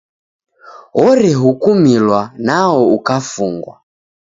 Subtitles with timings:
[1.05, 3.75] Orehukumilwa nwao ukafungwa.